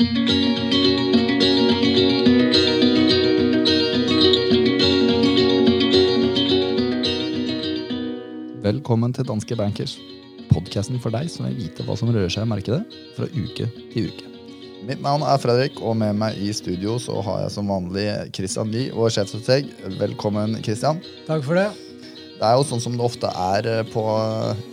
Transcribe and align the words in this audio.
Velkommen 0.00 0.12
til 9.12 9.26
Danske 9.28 9.52
Bankers, 9.60 9.98
podkasten 10.48 10.96
for 11.04 11.12
deg 11.12 11.28
som 11.28 11.44
vil 11.50 11.58
vite 11.58 11.84
hva 11.84 11.98
som 12.00 12.08
rører 12.08 12.32
seg 12.32 12.48
i 12.48 12.48
markedet 12.48 12.80
fra 13.18 13.28
uke 13.28 13.68
til 13.92 14.08
uke. 14.08 14.24
Mitt 14.88 15.04
navn 15.04 15.20
er 15.20 15.36
Fredrik, 15.36 15.76
og 15.84 16.00
med 16.00 16.16
meg 16.16 16.40
i 16.40 16.48
studio 16.56 16.96
så 16.96 17.20
har 17.20 17.44
jeg 17.44 17.52
som 17.58 17.68
vanlig 17.68 18.08
Christian 18.32 18.72
Lie, 18.72 18.96
vår 18.96 19.12
sjefstrateg. 19.18 19.68
Velkommen, 20.00 20.56
Christian. 20.64 21.04
Takk 21.28 21.44
for 21.44 21.60
det. 21.60 21.89
Det 22.40 22.48
er 22.48 22.56
jo 22.56 22.62
sånn 22.64 22.80
som 22.80 22.94
det 22.96 23.04
ofte 23.04 23.28
er 23.36 23.66
eh, 23.68 23.80
på, 23.92 24.02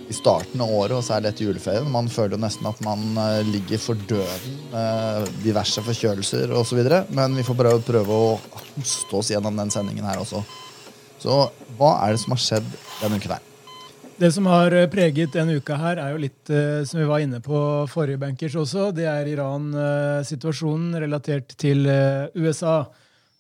i 0.08 0.16
starten 0.16 0.62
av 0.64 0.70
året, 0.72 0.94
og 0.96 1.02
så 1.04 1.18
er 1.18 1.26
det 1.26 1.34
etter 1.34 1.50
juleferien. 1.50 1.90
Man 1.92 2.08
føler 2.08 2.38
jo 2.38 2.40
nesten 2.40 2.68
at 2.70 2.78
man 2.86 3.02
eh, 3.20 3.42
ligger 3.44 3.82
for 3.84 4.00
døden 4.08 4.54
med 4.72 5.28
diverse 5.44 5.84
forkjølelser 5.84 6.54
osv. 6.56 6.80
Men 7.12 7.36
vi 7.36 7.44
får 7.44 7.58
prøve, 7.60 7.82
prøve 7.84 8.16
å 8.16 8.30
hoste 8.78 9.20
oss 9.20 9.34
gjennom 9.34 9.60
den 9.60 9.74
sendingen 9.74 10.08
her 10.08 10.22
også. 10.22 10.46
Så 11.20 11.42
hva 11.76 11.90
er 12.06 12.16
det 12.16 12.22
som 12.22 12.38
har 12.38 12.44
skjedd 12.46 12.70
denne 13.02 13.20
uken 13.20 13.34
her? 13.36 13.44
Det 14.18 14.30
som 14.38 14.48
har 14.48 14.72
eh, 14.72 14.88
preget 14.94 15.36
denne 15.36 15.58
uka, 15.60 15.76
her 15.82 16.00
er 16.06 16.16
jo 16.16 16.22
litt 16.24 16.54
som 16.88 17.02
vi 17.02 17.10
var 17.10 17.26
inne 17.26 17.42
på 17.44 17.66
forrige 17.92 18.22
bankers 18.24 18.56
også. 18.64 18.94
Det 18.96 19.10
er 19.12 19.28
Iran-situasjonen 19.34 20.96
relatert 21.04 21.52
til 21.60 21.84
USA. 22.32 22.78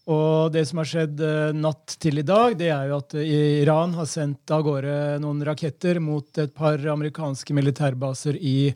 Og 0.07 0.53
det 0.53 0.63
som 0.69 0.79
har 0.79 0.87
skjedd 0.87 1.21
natt 1.57 1.97
til 1.99 2.21
i 2.21 2.25
dag, 2.27 2.53
det 2.59 2.69
er 2.71 2.87
jo 2.87 2.99
at 3.01 3.15
Iran 3.19 3.95
har 3.97 4.07
sendt 4.07 4.53
av 4.55 4.63
gårde 4.63 5.17
noen 5.19 5.41
raketter 5.43 5.99
mot 5.99 6.39
et 6.39 6.53
par 6.55 6.79
amerikanske 6.93 7.55
militærbaser 7.57 8.39
i 8.39 8.71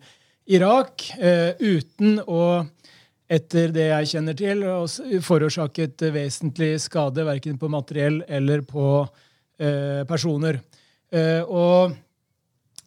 Irak 0.51 1.05
uten 1.61 2.19
å 2.27 2.43
etter 3.31 3.71
det 3.71 3.87
jeg 3.93 4.09
kjenner 4.11 4.35
til, 4.35 4.65
forårsaket 5.23 6.03
vesentlig 6.11 6.73
skade 6.83 7.23
verken 7.23 7.55
på 7.61 7.71
materiell 7.71 8.19
eller 8.27 8.65
på 8.67 8.89
personer. 10.11 10.59
Eh, 11.11 11.43
og 11.43 11.91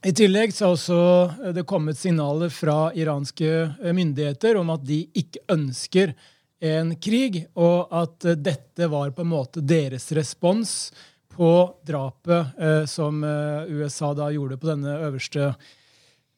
i 0.05 0.13
tillegg 0.17 0.53
så 0.53 0.71
har 0.71 0.77
også 0.79 1.01
eh, 1.45 1.53
det 1.57 1.67
kommet 1.69 2.01
signaler 2.01 2.53
fra 2.53 2.89
iranske 2.97 3.51
eh, 3.53 3.93
myndigheter 3.93 4.57
om 4.61 4.73
at 4.73 4.85
de 4.87 5.03
ikke 5.21 5.45
ønsker 5.53 6.15
en 6.63 6.95
krig, 7.03 7.41
og 7.59 7.89
at 7.95 8.29
dette 8.39 8.87
var 8.93 9.11
på 9.17 9.25
en 9.25 9.33
måte 9.33 9.63
deres 9.65 10.07
respons 10.17 10.93
på 11.35 11.51
drapet 11.83 12.87
som 12.89 13.25
USA 13.25 14.13
da 14.15 14.29
gjorde 14.31 14.61
på 14.63 14.69
denne 14.71 14.95
øverste 15.09 15.51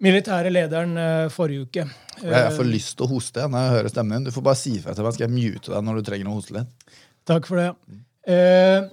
militære 0.03 0.51
lederen 0.53 0.97
forrige 1.33 1.67
uke. 1.69 1.85
Jeg 2.25 2.55
får 2.57 2.69
lyst 2.69 2.97
til 2.97 3.05
å 3.05 3.11
hoste 3.13 3.45
når 3.45 3.61
jeg 3.61 3.75
hører 3.77 3.93
stemmen 3.93 4.17
din. 4.17 4.29
Du 4.29 4.35
får 4.35 4.47
bare 4.49 4.61
si 4.61 4.73
ifra 4.79 4.97
til 4.97 5.05
meg, 5.05 5.17
skal 5.17 5.29
jeg 5.29 5.37
mute 5.37 5.73
deg 5.75 5.85
når 5.85 6.01
du 6.01 6.09
trenger 6.09 6.33
å 6.33 6.37
hoste 6.39 6.57
litt. 6.57 6.97
Takk 7.29 7.49
for 7.49 7.61
det. 7.61 7.71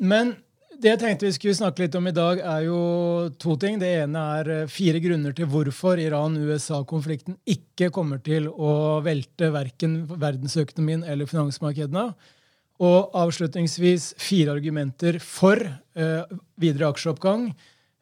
Men 0.04 0.36
det 0.84 0.92
jeg 0.92 1.00
tenkte 1.00 1.28
vi 1.30 1.36
skulle 1.36 1.56
snakke 1.56 1.86
litt 1.86 1.96
om 1.96 2.08
i 2.10 2.16
dag, 2.16 2.42
er 2.44 2.66
jo 2.66 2.80
to 3.40 3.56
ting. 3.60 3.78
Det 3.80 3.88
ene 4.02 4.24
er 4.40 4.50
eh, 4.52 4.72
fire 4.72 5.00
grunner 5.04 5.36
til 5.36 5.48
hvorfor 5.48 6.02
Iran-USA-konflikten 6.02 7.38
ikke 7.48 7.88
kommer 7.96 8.20
til 8.24 8.50
å 8.52 9.00
velte 9.06 9.48
verken 9.54 10.02
verdensøkonomien 10.12 11.06
eller 11.08 11.30
finansmarkedene. 11.30 12.10
Og 12.84 13.16
avslutningsvis 13.16 14.10
fire 14.20 14.58
argumenter 14.58 15.22
for 15.24 15.62
eh, 15.64 16.36
videre 16.60 16.92
aksjeoppgang. 16.92 17.48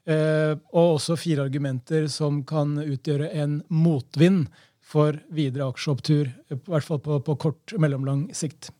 Eh, 0.09 0.57
og 0.73 0.97
også 0.97 1.19
fire 1.21 1.45
argumenter 1.45 2.09
som 2.09 2.41
kan 2.49 2.79
utgjøre 2.81 3.29
en 3.43 3.59
motvind 3.69 4.47
for 4.81 5.21
videre 5.29 5.69
aksjeopptur. 5.69 6.33
I 6.49 6.57
hvert 6.65 6.87
fall 6.87 7.05
på, 7.05 7.21
på 7.29 7.37
kort 7.45 7.77
mellomlang 7.77 8.31
sikt. 8.33 8.73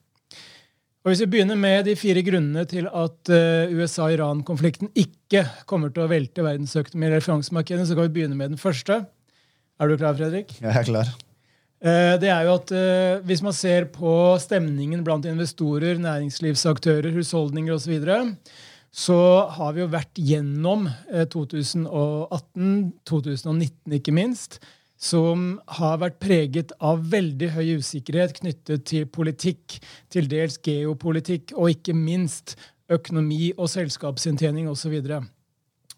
Og 1.01 1.09
Hvis 1.09 1.23
vi 1.23 1.31
begynner 1.33 1.57
med 1.57 1.87
de 1.89 1.95
fire 1.97 2.21
grunnene 2.21 2.61
til 2.69 2.85
at 2.85 3.29
eh, 3.33 3.71
USA-Iran-konflikten 3.73 4.91
ikke 4.93 5.47
kommer 5.65 5.89
til 5.89 6.03
å 6.03 6.11
velte 6.11 6.43
verdensøkonomien 6.45 7.09
i 7.09 7.15
referansemarkedet, 7.15 7.87
så 7.89 7.97
kan 7.97 8.05
vi 8.05 8.19
begynne 8.19 8.37
med 8.37 8.53
den 8.53 8.61
første. 8.61 8.99
Er 9.81 9.89
du 9.89 9.95
klar, 9.97 10.13
Fredrik? 10.19 10.53
Jeg 10.61 10.69
er 10.69 10.85
klar. 10.85 11.09
Uh, 11.81 12.13
det 12.21 12.29
er 12.29 12.45
jo 12.45 12.51
at 12.53 12.71
uh, 12.77 13.23
Hvis 13.25 13.41
man 13.41 13.55
ser 13.57 13.87
på 13.89 14.11
stemningen 14.37 15.01
blant 15.01 15.25
investorer, 15.25 15.97
næringslivsaktører, 15.97 17.09
husholdninger 17.15 17.73
osv., 17.73 17.87
så, 17.87 17.93
videre, 17.95 18.19
så 18.93 19.17
har 19.57 19.73
vi 19.73 19.81
jo 19.81 19.89
vært 19.89 20.21
gjennom 20.21 20.85
2018, 21.33 22.77
2019 23.09 23.97
ikke 23.97 24.13
minst, 24.13 24.59
som 25.01 25.55
har 25.79 25.97
vært 26.03 26.19
preget 26.21 26.73
av 26.77 27.01
veldig 27.09 27.49
høy 27.55 27.77
usikkerhet 27.81 28.35
knyttet 28.37 28.85
til 28.91 29.07
politikk, 29.09 29.79
til 30.13 30.29
dels 30.29 30.59
geopolitikk, 30.61 31.55
og 31.57 31.73
ikke 31.73 31.95
minst 31.97 32.53
økonomi 32.91 33.49
og 33.57 33.69
selskapsinntjening 33.71 34.69
osv. 34.69 34.81
Så, 34.81 34.91
videre. 34.93 35.21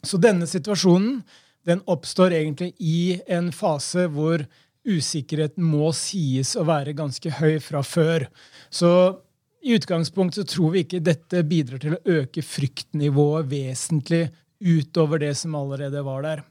så 0.03 0.19
denne 0.21 0.47
situasjonen 0.47 1.23
den 1.67 1.83
oppstår 1.87 2.35
egentlig 2.35 2.73
i 2.79 3.19
en 3.31 3.51
fase 3.55 4.07
hvor 4.11 4.43
usikkerheten 4.83 5.63
må 5.63 5.91
sies 5.95 6.55
å 6.59 6.65
være 6.67 6.95
ganske 6.95 7.31
høy 7.39 7.59
fra 7.63 7.83
før. 7.87 8.27
Så 8.67 8.89
i 9.63 9.75
utgangspunktet 9.77 10.51
tror 10.51 10.73
vi 10.73 10.83
ikke 10.83 11.03
dette 11.03 11.43
bidrar 11.47 11.79
til 11.79 11.95
å 11.95 12.19
øke 12.19 12.43
fryktnivået 12.43 13.47
vesentlig 13.51 14.25
utover 14.63 15.23
det 15.23 15.33
som 15.39 15.55
allerede 15.59 16.03
var 16.03 16.23
der. 16.23 16.43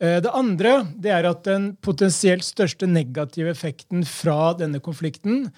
Eh, 0.00 0.20
det 0.24 0.32
andre 0.32 0.80
det 0.96 1.12
er 1.12 1.28
at 1.28 1.44
den 1.44 1.74
potensielt 1.84 2.46
største 2.46 2.88
negative 2.88 3.52
effekten 3.52 4.06
fra 4.08 4.54
denne 4.56 4.80
konflikten 4.80 5.50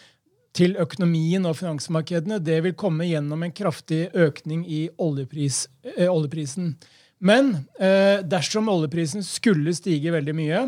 til 0.57 0.75
økonomien 0.81 1.47
og 1.49 1.57
finansmarkedene 1.61 2.41
det 2.45 2.59
vil 2.67 2.77
komme 2.77 3.07
gjennom 3.09 3.45
en 3.47 3.55
kraftig 3.55 4.09
økning 4.13 4.67
i 4.67 4.85
oljepris, 5.01 5.67
eh, 5.95 6.11
oljeprisen. 6.11 6.75
Men 7.23 7.55
eh, 7.79 8.19
dersom 8.27 8.69
oljeprisen 8.69 9.23
skulle 9.23 9.75
stige 9.79 10.13
veldig 10.13 10.35
mye, 10.35 10.63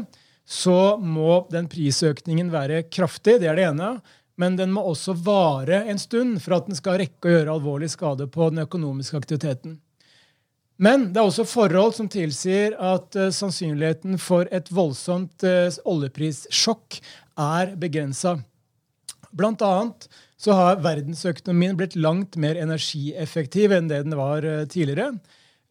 så 0.46 0.96
må 1.00 1.44
den 1.50 1.66
prisøkningen 1.72 2.52
være 2.52 2.84
kraftig. 2.92 3.40
Det 3.42 3.48
er 3.50 3.58
det 3.58 3.72
ene. 3.72 3.96
Men 4.36 4.56
den 4.58 4.72
må 4.74 4.82
også 4.82 5.14
vare 5.14 5.84
en 5.90 5.98
stund 5.98 6.40
for 6.42 6.56
at 6.56 6.66
den 6.66 6.78
skal 6.78 6.98
rekke 6.98 7.28
å 7.28 7.34
gjøre 7.36 7.54
alvorlig 7.54 7.90
skade 7.92 8.26
på 8.30 8.48
den 8.50 8.64
økonomiske 8.64 9.18
aktiviteten. 9.20 9.78
Men 10.82 11.12
det 11.14 11.20
er 11.20 11.28
også 11.28 11.46
forhold 11.46 11.94
som 11.94 12.08
tilsier 12.10 12.74
at 12.82 13.14
uh, 13.14 13.30
sannsynligheten 13.30 14.18
for 14.18 14.48
et 14.54 14.70
voldsomt 14.74 15.46
uh, 15.46 15.70
oljeprissjokk 15.86 16.98
er 17.38 17.74
begrensa. 17.78 18.40
Blant 19.34 19.62
annet 19.66 20.08
så 20.38 20.54
har 20.58 20.82
verdensøkonomien 20.82 21.78
blitt 21.78 21.94
langt 21.96 22.36
mer 22.40 22.58
energieffektiv 22.58 23.74
enn 23.74 23.88
det 23.90 24.02
den 24.06 24.18
var 24.18 24.46
uh, 24.46 24.66
tidligere. 24.66 25.14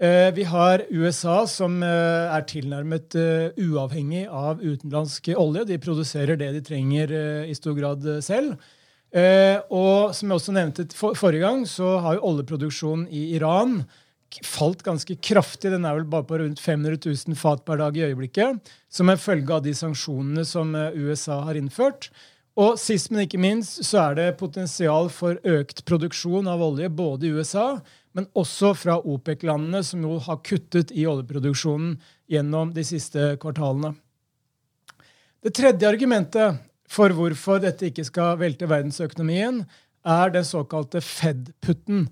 Vi 0.03 0.43
har 0.49 0.81
USA, 0.91 1.45
som 1.47 1.77
er 1.85 2.41
tilnærmet 2.49 3.13
uavhengig 3.61 4.23
av 4.25 4.59
utenlandsk 4.59 5.29
olje. 5.37 5.61
De 5.69 5.77
produserer 5.79 6.35
det 6.35 6.49
de 6.57 6.63
trenger 6.65 7.13
i 7.47 7.53
stor 7.55 7.77
grad 7.77 8.03
selv. 8.25 8.57
Og 9.69 10.11
som 10.17 10.33
jeg 10.33 10.41
også 10.41 10.55
nevnte 10.57 10.87
forrige 10.97 11.45
gang, 11.45 11.63
så 11.69 12.01
har 12.03 12.17
jo 12.17 12.25
oljeproduksjonen 12.33 13.05
i 13.13 13.29
Iran 13.37 13.83
falt 14.47 14.83
ganske 14.85 15.15
kraftig. 15.21 15.71
Den 15.73 15.85
er 15.85 15.97
vel 15.99 16.09
bare 16.09 16.27
på 16.27 16.39
rundt 16.41 16.61
500 16.61 16.99
000 17.05 17.39
fat 17.39 17.63
per 17.67 17.81
dag 17.81 17.97
i 17.97 18.05
øyeblikket, 18.09 18.73
som 18.89 19.09
en 19.09 19.21
følge 19.21 19.53
av 19.53 19.63
de 19.65 19.73
sanksjonene 19.77 20.45
som 20.47 20.73
eh, 20.75 20.95
USA 20.97 21.41
har 21.47 21.59
innført. 21.59 22.09
Og 22.59 22.77
sist, 22.77 23.09
men 23.09 23.25
ikke 23.25 23.41
minst, 23.41 23.79
så 23.87 24.03
er 24.03 24.17
det 24.19 24.37
potensial 24.37 25.09
for 25.09 25.39
økt 25.41 25.81
produksjon 25.89 26.49
av 26.49 26.61
olje 26.61 26.89
både 26.93 27.25
i 27.25 27.33
USA, 27.33 27.79
men 28.13 28.27
også 28.37 28.75
fra 28.77 28.99
OPEC-landene, 28.99 29.81
som 29.81 30.03
jo 30.05 30.19
har 30.21 30.41
kuttet 30.45 30.93
i 30.93 31.07
oljeproduksjonen 31.09 31.95
gjennom 32.29 32.75
de 32.75 32.85
siste 32.85 33.31
kvartalene. 33.41 33.95
Det 35.43 35.55
tredje 35.57 35.89
argumentet 35.89 36.61
for 36.93 37.13
hvorfor 37.17 37.57
dette 37.63 37.89
ikke 37.89 38.05
skal 38.05 38.37
velte 38.39 38.69
verdensøkonomien, 38.69 39.63
er 40.03 40.31
den 40.35 40.45
såkalte 40.45 41.01
Fed-putten, 41.01 42.05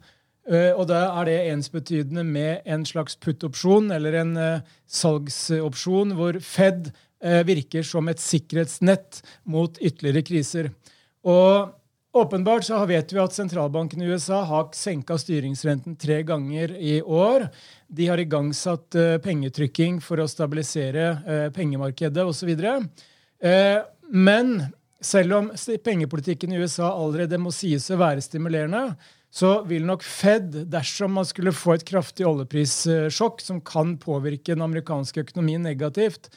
og 0.50 0.88
da 0.90 1.04
er 1.20 1.28
det 1.30 1.38
ensbetydende 1.52 2.24
med 2.26 2.66
en 2.66 2.86
slags 2.88 3.18
put-opsjon 3.22 3.92
eller 3.94 4.18
en 4.24 4.32
uh, 4.40 4.64
salgsopsjon 4.90 6.16
hvor 6.18 6.40
Fed 6.42 6.90
uh, 6.90 7.44
virker 7.46 7.86
som 7.86 8.10
et 8.10 8.22
sikkerhetsnett 8.22 9.22
mot 9.46 9.78
ytterligere 9.78 10.26
kriser. 10.26 10.74
Og 11.28 11.78
Åpenbart 12.12 12.66
så 12.68 12.76
vet 12.90 13.14
vi 13.14 13.22
at 13.24 13.32
sentralbanken 13.32 14.02
i 14.04 14.10
USA 14.12 14.42
har 14.44 14.74
senka 14.76 15.16
styringsrenten 15.16 15.94
tre 15.96 16.18
ganger 16.28 16.74
i 16.76 16.98
år. 17.00 17.46
De 17.88 18.10
har 18.10 18.20
igangsatt 18.20 18.98
pengetrykking 19.24 20.02
for 20.04 20.20
å 20.20 20.28
stabilisere 20.28 21.54
pengemarkedet 21.56 22.26
osv. 22.28 22.52
Men 24.12 24.52
selv 25.00 25.38
om 25.38 25.48
pengepolitikken 25.86 26.52
i 26.52 26.60
USA 26.60 26.92
allerede 26.92 27.40
må 27.40 27.56
sies 27.56 27.88
å 27.88 28.02
være 28.04 28.28
stimulerende, 28.28 28.90
så 29.32 29.62
vil 29.64 29.86
nok 29.88 30.04
Fed, 30.04 30.56
dersom 30.72 31.16
man 31.16 31.28
skulle 31.28 31.56
få 31.56 31.78
et 31.78 31.86
kraftig 31.88 32.26
oljeprissjokk 32.28 33.40
som 33.44 33.62
kan 33.64 33.96
påvirke 34.02 34.52
den 34.52 34.66
amerikanske 34.66 35.24
økonomien 35.24 35.64
negativt, 35.64 36.28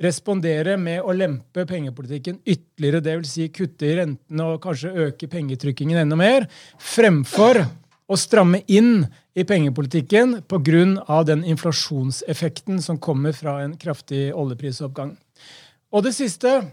respondere 0.00 0.74
med 0.80 1.04
å 1.04 1.14
lempe 1.14 1.66
pengepolitikken 1.68 2.40
ytterligere, 2.42 3.04
dvs. 3.04 3.34
Si 3.36 3.46
kutte 3.54 3.86
i 3.86 3.94
rentene 4.00 4.48
og 4.48 4.62
kanskje 4.64 4.94
øke 5.06 5.28
pengetrykkingen 5.30 6.02
enda 6.02 6.18
mer, 6.18 6.48
fremfor 6.82 7.62
å 8.10 8.18
stramme 8.18 8.64
inn 8.66 9.04
i 9.38 9.44
pengepolitikken 9.46 10.40
pga. 10.50 11.22
den 11.24 11.44
inflasjonseffekten 11.44 12.82
som 12.82 12.98
kommer 12.98 13.32
fra 13.32 13.60
en 13.62 13.76
kraftig 13.76 14.32
oljeprisoppgang. 14.34 15.16
Og 15.92 16.02
det 16.02 16.14
siste, 16.14 16.72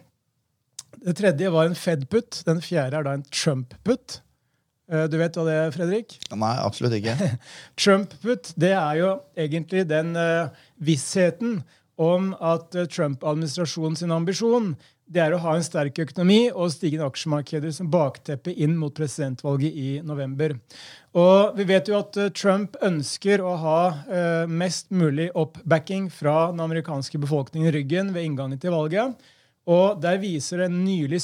det 1.06 1.18
tredje, 1.18 1.52
var 1.52 1.66
en 1.68 1.76
Fed-putt. 1.76 2.44
Den 2.46 2.62
fjerde 2.62 2.98
er 2.98 3.04
da 3.04 3.14
en 3.14 3.26
Trump-putt. 3.30 4.22
Eh, 4.88 5.08
du 5.12 5.18
vet 5.20 5.36
hva 5.36 5.44
det 5.48 5.56
er, 5.56 5.74
Fredrik? 5.76 6.18
Nei, 6.32 6.54
absolutt 6.64 6.96
ikke. 6.98 7.16
Trump-putt 7.82 8.54
det 8.60 8.74
er 8.78 9.02
jo 9.02 9.16
egentlig 9.38 9.84
den 9.90 10.14
uh, 10.16 10.54
vissheten 10.80 11.60
om 12.00 12.32
at 12.40 12.78
uh, 12.78 12.86
Trump-administrasjonen 12.88 14.00
sin 14.00 14.16
ambisjon 14.16 14.76
det 15.08 15.22
er 15.24 15.34
å 15.36 15.40
ha 15.40 15.54
en 15.56 15.64
sterk 15.64 16.02
økonomi 16.04 16.50
og 16.50 16.72
stigende 16.74 17.08
aksjemarkeder 17.08 17.72
som 17.72 17.88
bakteppe 17.92 18.52
inn 18.52 18.74
mot 18.76 18.92
presidentvalget 18.96 19.76
i 19.80 19.92
november. 20.04 20.58
Og 21.16 21.56
Vi 21.56 21.64
vet 21.70 21.88
jo 21.88 21.96
at 22.02 22.20
Trump 22.36 22.76
ønsker 22.84 23.40
å 23.40 23.54
ha 23.62 23.78
mest 24.52 24.92
mulig 24.92 25.30
oppbacking 25.32 26.10
fra 26.12 26.50
den 26.52 26.60
amerikanske 26.60 27.24
befolkningen 27.24 27.72
i 27.72 27.74
ryggen 27.78 28.12
ved 28.12 28.28
inngangen 28.28 28.60
til 28.60 28.76
valget. 28.76 29.16
Og 29.64 30.02
Der 30.04 30.20
viser 30.20 30.66
en 30.66 30.82
nylig 30.84 31.24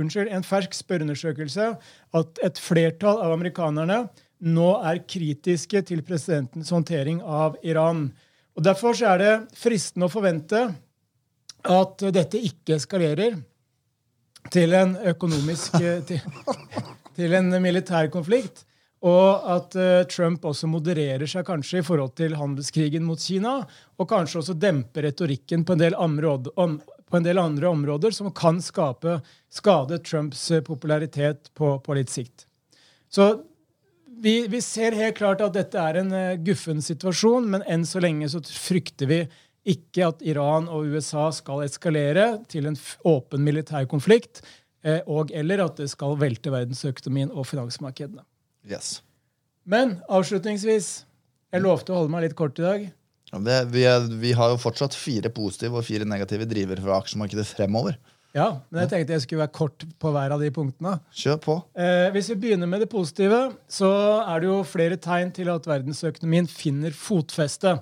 unnskyld, 0.00 0.30
en 0.30 0.46
fersk 0.46 0.74
spørreundersøkelse 0.76 1.70
at 2.18 2.44
et 2.46 2.60
flertall 2.60 3.20
av 3.22 3.34
amerikanerne 3.36 4.04
nå 4.44 4.70
er 4.84 5.02
kritiske 5.08 5.84
til 5.88 6.02
presidentens 6.06 6.72
håndtering 6.74 7.22
av 7.22 7.56
Iran. 7.64 8.08
Og 8.54 8.66
Derfor 8.66 8.98
er 9.06 9.22
det 9.22 9.32
fristende 9.58 10.08
å 10.08 10.12
forvente 10.12 10.66
at 11.64 12.04
dette 12.12 12.40
ikke 12.44 12.76
eskalerer 12.76 13.38
til 14.52 14.76
en 14.76 14.98
økonomisk 15.14 15.78
til, 15.80 16.20
til 17.16 17.36
en 17.38 17.50
militær 17.62 18.10
konflikt. 18.12 18.66
Og 19.04 19.48
at 19.52 19.74
uh, 19.76 20.06
Trump 20.08 20.46
også 20.48 20.68
modererer 20.70 21.28
seg 21.28 21.44
kanskje 21.44 21.82
i 21.82 21.84
forhold 21.84 22.14
til 22.16 22.36
handelskrigen 22.40 23.04
mot 23.04 23.20
Kina. 23.20 23.58
Og 24.00 24.08
kanskje 24.08 24.40
også 24.40 24.56
demper 24.56 25.04
retorikken 25.10 25.64
på 25.64 25.76
en 25.76 25.82
del 25.82 25.96
andre, 26.00 26.38
på 27.14 27.20
en 27.20 27.26
del 27.26 27.38
andre 27.38 27.68
områder 27.70 28.10
som 28.10 28.26
kan 28.34 28.56
skape, 28.58 29.20
skade 29.46 30.00
Trumps 30.02 30.48
eh, 30.50 30.62
popularitet 30.66 31.52
på, 31.54 31.76
på 31.78 31.94
litt 31.94 32.10
sikt. 32.10 32.48
Så 33.06 33.28
vi, 34.18 34.48
vi, 34.50 34.58
ser 34.62 34.96
helt 34.98 35.20
klart 35.20 35.44
at 35.44 35.54
dette 35.54 35.78
er 35.78 36.00
en 36.00 36.10
uh, 36.10 36.34
guffen 36.42 36.82
situasjon, 36.82 37.46
men 37.52 37.62
enn 37.70 37.84
så 37.86 38.02
lenge 38.02 38.26
så 38.32 38.40
frykter 38.42 39.10
vi 39.12 39.20
ikke 39.76 40.08
at 40.08 40.26
Iran 40.26 40.66
og 40.66 40.90
USA 40.90 41.28
skal 41.30 41.62
eskalere 41.68 42.40
til 42.50 42.66
en 42.66 42.80
åpen 43.06 43.46
militær 43.46 43.86
konflikt, 43.90 44.42
eh, 44.82 44.98
og 45.06 45.30
eller 45.30 45.62
at 45.68 45.78
det 45.78 45.86
skal 45.94 46.18
velte 46.18 46.50
verdensøkonomien 46.50 47.30
og 47.30 47.46
finansmarkedene. 47.46 48.26
Yes. 48.66 48.98
Men 49.62 50.00
avslutningsvis 50.10 51.04
Jeg 51.54 51.62
lovte 51.62 51.92
å 51.94 52.00
holde 52.00 52.10
meg 52.10 52.24
litt 52.24 52.34
kort 52.34 52.58
i 52.58 52.64
dag. 52.64 52.86
Det, 53.42 53.60
vi, 53.74 53.84
er, 53.88 54.06
vi, 54.20 54.34
har 54.36 54.52
jo 54.52 54.60
fortsatt 54.62 54.94
fire 54.94 55.32
positive 55.34 55.80
og 55.80 55.86
fire 55.86 56.06
negative 56.08 56.46
driver 56.50 56.82
fra 56.84 57.00
aksjemarkedet 57.02 57.46
fremover. 57.48 57.98
Ja, 58.34 58.48
men 58.68 58.82
jeg 58.82 58.90
tenkte 58.90 59.14
jeg 59.14 59.22
skulle 59.22 59.44
være 59.44 59.54
kort 59.54 59.84
på 60.02 60.10
hver 60.14 60.32
av 60.34 60.40
de 60.42 60.50
punktene. 60.54 60.96
Kjør 61.14 61.36
på. 61.42 61.54
Eh, 61.78 62.08
hvis 62.14 62.32
vi 62.32 62.40
begynner 62.42 62.70
med 62.70 62.82
det 62.82 62.90
positive, 62.90 63.44
så 63.70 63.90
er 64.24 64.42
det 64.42 64.48
jo 64.50 64.56
flere 64.66 64.98
tegn 64.98 65.30
til 65.34 65.52
at 65.52 65.68
verdensøkonomien 65.70 66.50
finner 66.50 66.96
fotfeste. 66.98 67.76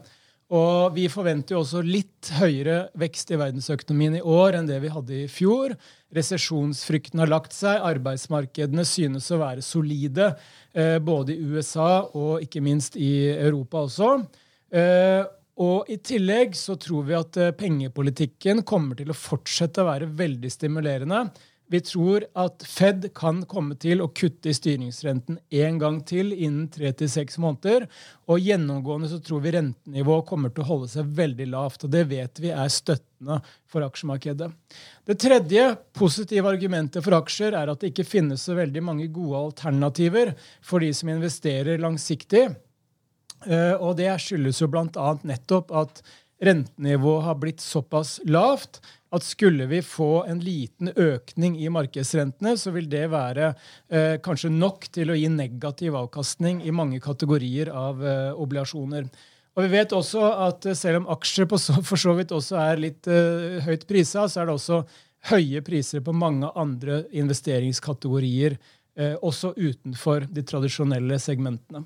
Og 0.52 0.92
vi 0.92 1.06
forventer 1.08 1.56
jo 1.56 1.62
også 1.62 1.80
litt 1.80 2.28
høyere 2.36 2.90
vekst 3.00 3.32
i 3.32 3.38
verdensøkonomien 3.40 4.18
i 4.18 4.20
år 4.20 4.58
enn 4.58 4.68
det 4.68 4.82
vi 4.82 4.92
hadde 4.92 5.14
i 5.22 5.28
fjor. 5.32 5.72
Resesjonsfrykten 6.12 7.22
har 7.22 7.32
lagt 7.32 7.56
seg, 7.56 7.80
arbeidsmarkedene 7.88 8.84
synes 8.84 9.30
å 9.32 9.40
være 9.40 9.64
solide, 9.64 10.34
eh, 10.76 10.98
både 11.00 11.32
i 11.32 11.40
USA 11.40 12.02
og 12.12 12.44
ikke 12.44 12.60
minst 12.60 13.00
i 13.00 13.32
Europa 13.32 13.86
også. 13.86 14.18
Eh, 14.68 15.24
og 15.62 15.90
I 15.92 15.98
tillegg 16.02 16.56
så 16.58 16.76
tror 16.80 17.06
vi 17.08 17.16
at 17.18 17.38
eh, 17.38 17.54
pengepolitikken 17.54 18.64
kommer 18.66 18.98
til 18.98 19.12
å 19.12 19.18
fortsette 19.18 19.82
å 19.82 19.90
være 19.90 20.10
veldig 20.18 20.50
stimulerende. 20.50 21.26
Vi 21.72 21.80
tror 21.80 22.24
at 22.36 22.64
Fed 22.68 23.06
kan 23.16 23.38
komme 23.48 23.78
til 23.80 24.02
å 24.04 24.10
kutte 24.12 24.50
i 24.50 24.56
styringsrenten 24.56 25.38
én 25.56 25.78
gang 25.80 26.02
til 26.04 26.34
innen 26.34 26.66
tre 26.72 26.90
til 26.92 27.08
seks 27.08 27.38
måneder. 27.40 27.86
Og 28.28 28.42
gjennomgående 28.44 29.08
så 29.08 29.20
tror 29.24 29.40
vi 29.40 29.54
rentenivået 29.54 30.26
kommer 30.28 30.52
til 30.52 30.66
å 30.66 30.68
holde 30.68 30.90
seg 30.92 31.14
veldig 31.16 31.46
lavt. 31.54 31.86
og 31.86 31.94
Det 31.94 32.02
vet 32.10 32.42
vi 32.44 32.50
er 32.52 32.74
støttende 32.74 33.38
for 33.72 33.86
aksjemarkedet. 33.86 34.50
Det 35.08 35.16
tredje 35.24 35.64
positive 35.96 36.52
argumentet 36.52 37.00
for 37.06 37.16
aksjer 37.16 37.56
er 37.56 37.72
at 37.72 37.80
det 37.80 37.94
ikke 37.94 38.10
finnes 38.10 38.44
så 38.44 38.58
veldig 38.58 38.84
mange 38.84 39.08
gode 39.14 39.40
alternativer 39.46 40.34
for 40.60 40.84
de 40.84 40.92
som 40.92 41.14
investerer 41.14 41.80
langsiktig. 41.80 42.50
Eh, 43.46 43.74
og 43.76 43.96
det 44.00 44.10
skyldes 44.22 44.62
jo 44.62 44.70
bl.a. 44.72 45.08
nettopp 45.26 45.72
at 45.82 46.02
rentenivået 46.42 47.26
har 47.28 47.38
blitt 47.38 47.62
såpass 47.62 48.18
lavt 48.26 48.80
at 49.12 49.24
skulle 49.26 49.66
vi 49.68 49.82
få 49.84 50.24
en 50.24 50.40
liten 50.40 50.88
økning 50.96 51.58
i 51.60 51.68
markedsrentene, 51.72 52.54
så 52.56 52.72
vil 52.72 52.88
det 52.90 53.04
være 53.12 53.52
eh, 53.92 54.16
kanskje 54.24 54.50
nok 54.54 54.88
til 54.94 55.12
å 55.12 55.18
gi 55.18 55.28
negativ 55.28 55.98
avkastning 56.00 56.62
i 56.64 56.72
mange 56.72 57.00
kategorier 57.04 57.70
av 57.76 58.00
eh, 58.00 58.32
obligasjoner. 58.32 59.10
Og 59.52 59.66
vi 59.66 59.72
vet 59.74 59.92
også 59.92 60.24
at 60.48 60.66
eh, 60.68 60.78
selv 60.78 61.02
om 61.02 61.10
aksjer 61.12 61.48
på 61.50 61.60
så, 61.60 61.76
for 61.84 62.00
så 62.00 62.16
vidt 62.16 62.32
også 62.32 62.56
er 62.62 62.80
litt 62.80 63.08
eh, 63.10 63.60
høyt 63.66 63.84
prisa, 63.88 64.24
så 64.24 64.42
er 64.42 64.48
det 64.48 64.56
også 64.56 64.82
høye 65.32 65.60
priser 65.64 66.02
på 66.02 66.14
mange 66.16 66.48
andre 66.58 67.02
investeringskategorier, 67.12 68.56
eh, 68.96 69.18
også 69.20 69.52
utenfor 69.60 70.24
de 70.32 70.44
tradisjonelle 70.48 71.20
segmentene. 71.22 71.84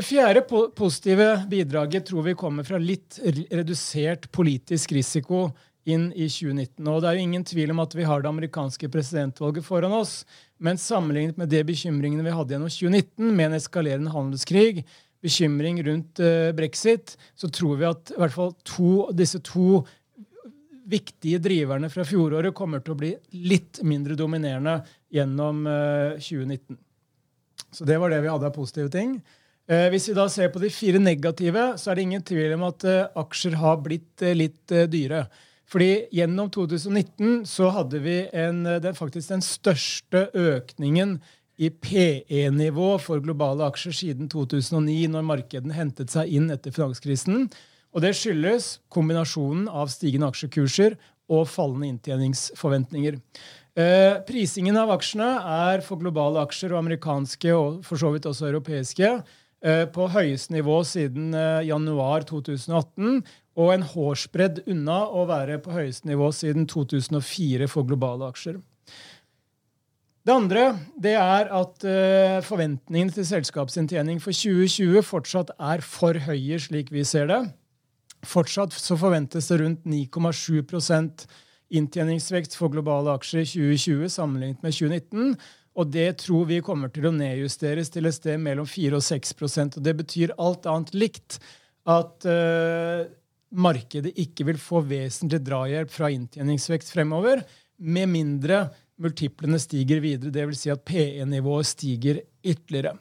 Det 0.00 0.06
fjerde 0.08 0.40
positive 0.72 1.42
bidraget 1.50 2.06
tror 2.08 2.22
vi 2.24 2.32
kommer 2.34 2.64
fra 2.64 2.78
litt 2.80 3.18
redusert 3.52 4.30
politisk 4.32 4.94
risiko 4.96 5.50
inn 5.84 6.06
i 6.14 6.24
2019. 6.24 6.86
Og 6.88 7.02
Det 7.02 7.08
er 7.10 7.18
jo 7.18 7.24
ingen 7.26 7.42
tvil 7.44 7.72
om 7.74 7.82
at 7.84 7.92
vi 7.92 8.06
har 8.08 8.22
det 8.22 8.30
amerikanske 8.30 8.88
presidentvalget 8.88 9.66
foran 9.66 9.92
oss. 9.92 10.22
Men 10.56 10.80
sammenlignet 10.80 11.36
med 11.36 11.52
de 11.52 11.60
bekymringene 11.68 12.24
vi 12.24 12.32
hadde 12.32 12.54
gjennom 12.54 12.72
2019, 12.72 13.26
med 13.28 13.44
en 13.44 13.56
eskalerende 13.58 14.14
handelskrig, 14.14 14.86
bekymring 15.20 15.82
rundt 15.84 16.22
uh, 16.24 16.48
brexit, 16.56 17.18
så 17.36 17.50
tror 17.52 17.76
vi 17.82 17.88
at 17.90 18.14
i 18.14 18.16
hvert 18.22 18.36
fall 18.38 18.54
to, 18.64 19.10
disse 19.12 19.42
to 19.44 19.82
viktige 20.88 21.42
driverne 21.44 21.90
fra 21.92 22.06
fjoråret 22.08 22.56
kommer 22.56 22.80
til 22.80 22.94
å 22.96 23.02
bli 23.02 23.12
litt 23.36 23.82
mindre 23.84 24.16
dominerende 24.16 24.78
gjennom 25.12 25.60
uh, 25.68 26.16
2019. 26.16 26.80
Så 27.68 27.84
det 27.84 28.00
var 28.00 28.08
det 28.08 28.22
vi 28.24 28.32
hadde 28.32 28.48
av 28.48 28.56
positive 28.56 28.88
ting. 28.96 29.18
Eh, 29.70 29.86
hvis 29.92 30.08
vi 30.10 30.16
da 30.18 30.24
ser 30.26 30.50
på 30.50 30.58
de 30.58 30.68
fire 30.74 30.98
negative, 30.98 31.76
så 31.78 31.92
er 31.92 31.98
det 31.98 32.06
ingen 32.08 32.24
tvil 32.26 32.56
om 32.56 32.66
at 32.66 32.84
eh, 32.90 33.06
aksjer 33.20 33.54
har 33.60 33.78
blitt 33.84 34.24
eh, 34.26 34.34
litt 34.34 34.72
dyre. 34.90 35.28
Fordi 35.70 36.08
gjennom 36.10 36.48
2019 36.50 37.44
så 37.46 37.68
hadde 37.70 38.00
vi 38.02 38.16
en, 38.34 38.64
faktisk 38.98 39.30
den 39.30 39.44
største 39.46 40.24
økningen 40.34 41.20
i 41.62 41.68
PE-nivå 41.70 42.96
for 42.98 43.22
globale 43.22 43.68
aksjer 43.68 43.94
siden 43.94 44.30
2009, 44.32 45.04
når 45.12 45.28
markedene 45.28 45.76
hentet 45.76 46.10
seg 46.10 46.32
inn 46.34 46.50
etter 46.50 46.74
finanskrisen. 46.74 47.46
Og 47.94 48.02
det 48.02 48.16
skyldes 48.18 48.80
kombinasjonen 48.90 49.68
av 49.70 49.92
stigende 49.94 50.32
aksjekurser 50.32 50.96
og 51.30 51.46
fallende 51.46 51.92
inntjeningsforventninger. 51.92 53.20
Prisingen 54.26 54.80
av 54.80 54.90
aksjene 54.96 55.28
er 55.70 55.84
for 55.86 56.02
globale 56.02 56.42
aksjer 56.42 56.74
og 56.74 56.80
amerikanske 56.80 57.54
og 57.54 57.84
for 57.86 58.02
så 58.02 58.10
vidt 58.16 58.26
også 58.26 58.48
europeiske 58.50 59.12
på 59.92 60.06
høyeste 60.08 60.54
nivå 60.54 60.78
siden 60.88 61.34
eh, 61.36 61.66
januar 61.68 62.24
2018 62.28 63.20
og 63.60 63.72
en 63.74 63.84
hårsbredd 63.84 64.62
unna 64.70 65.02
å 65.12 65.26
være 65.28 65.58
på 65.60 65.74
høyeste 65.74 66.08
nivå 66.08 66.30
siden 66.32 66.64
2004 66.70 67.68
for 67.68 67.88
globale 67.88 68.30
aksjer. 68.30 68.60
Det 70.24 70.32
andre 70.36 70.64
det 71.00 71.14
er 71.16 71.48
at 71.56 71.84
uh, 71.84 72.40
forventningene 72.44 73.12
til 73.16 73.24
selskapsinntjening 73.26 74.20
for 74.20 74.36
2020 74.36 75.04
fortsatt 75.04 75.52
er 75.56 75.80
for 75.84 76.16
høye, 76.28 76.58
slik 76.60 76.92
vi 76.92 77.04
ser 77.08 77.30
det. 77.30 77.40
Fortsatt 78.28 78.76
så 78.76 78.98
forventes 79.00 79.48
det 79.48 79.60
rundt 79.62 79.88
9,7 79.88 80.60
inntjeningsvekst 81.70 82.56
for 82.58 82.72
globale 82.72 83.14
aksjer 83.16 83.46
i 83.46 83.48
2020 83.48 84.12
sammenlignet 84.12 84.62
med 84.64 84.76
2019. 84.76 85.34
Og 85.80 85.88
det 85.88 86.10
tror 86.20 86.44
vi 86.50 86.60
kommer 86.64 86.92
til 86.92 87.08
å 87.08 87.14
nedjusteres 87.14 87.88
til 87.92 88.08
et 88.08 88.16
sted 88.16 88.40
mellom 88.42 88.68
4 88.68 88.98
og 88.98 89.04
6% 89.06 89.78
og 89.78 89.86
Det 89.86 89.96
betyr 90.02 90.36
alt 90.36 90.68
annet 90.68 90.92
likt 90.92 91.38
at 91.88 92.26
uh, 92.28 93.08
markedet 93.50 94.12
ikke 94.20 94.44
vil 94.50 94.60
få 94.60 94.82
vesentlig 94.86 95.40
drahjelp 95.46 95.92
fra 95.92 96.10
inntjeningsvekst 96.12 96.92
fremover, 96.92 97.42
med 97.80 98.10
mindre 98.12 98.66
multiplene 99.00 99.56
stiger 99.62 100.02
videre. 100.04 100.32
Dvs. 100.34 100.66
Si 100.66 100.72
at 100.72 100.84
PE-nivået 100.84 101.70
stiger 101.70 102.20
ytterligere. 102.44 102.98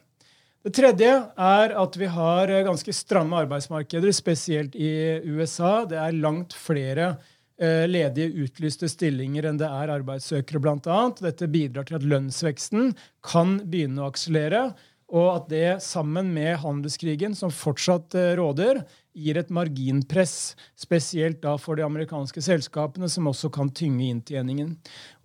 Det 0.63 0.71
tredje 0.75 1.12
er 1.39 1.74
at 1.79 1.98
vi 2.00 2.07
har 2.12 2.51
eh, 2.51 2.63
ganske 2.67 2.93
stramme 2.95 3.43
arbeidsmarkeder, 3.45 4.12
spesielt 4.15 4.75
i 4.75 5.19
USA. 5.27 5.86
Det 5.88 6.00
er 6.00 6.17
langt 6.19 6.55
flere 6.55 7.13
ledige 7.59 8.45
utlyste 8.45 8.87
stillinger 8.87 9.49
enn 9.49 9.57
det 9.59 9.67
er 9.67 9.91
arbeidssøkere, 9.91 10.61
bl.a. 10.63 10.99
Dette 11.19 11.49
bidrar 11.51 11.87
til 11.89 11.97
at 11.97 12.05
lønnsveksten 12.07 12.93
kan 13.27 13.57
begynne 13.67 14.05
å 14.05 14.11
akselere, 14.13 14.69
og 15.09 15.29
at 15.33 15.47
det 15.49 15.69
sammen 15.81 16.29
med 16.35 16.59
handelskrigen, 16.61 17.33
som 17.35 17.53
fortsatt 17.53 18.13
eh, 18.17 18.35
råder, 18.37 18.83
gir 19.17 19.39
et 19.41 19.49
marginpress, 19.53 20.53
spesielt 20.77 21.41
da 21.43 21.55
for 21.59 21.79
de 21.79 21.85
amerikanske 21.85 22.43
selskapene, 22.45 23.09
som 23.09 23.27
også 23.31 23.49
kan 23.53 23.71
tynge 23.73 24.05
inntjeningen. 24.05 24.75